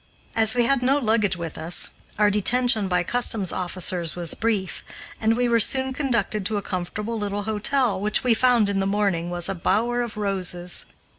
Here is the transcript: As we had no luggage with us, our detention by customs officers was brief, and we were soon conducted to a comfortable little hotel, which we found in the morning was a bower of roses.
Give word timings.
As 0.35 0.55
we 0.55 0.65
had 0.65 0.81
no 0.81 0.97
luggage 0.97 1.37
with 1.37 1.59
us, 1.59 1.91
our 2.17 2.31
detention 2.31 2.87
by 2.87 3.03
customs 3.03 3.51
officers 3.51 4.15
was 4.15 4.33
brief, 4.33 4.83
and 5.19 5.37
we 5.37 5.47
were 5.47 5.59
soon 5.59 5.93
conducted 5.93 6.43
to 6.47 6.57
a 6.57 6.63
comfortable 6.63 7.19
little 7.19 7.43
hotel, 7.43 8.01
which 8.01 8.23
we 8.23 8.33
found 8.33 8.67
in 8.67 8.79
the 8.79 8.87
morning 8.87 9.29
was 9.29 9.47
a 9.47 9.53
bower 9.53 10.01
of 10.01 10.17
roses. 10.17 10.87